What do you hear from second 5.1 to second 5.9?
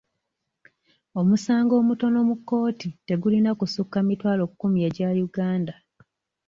Uganda.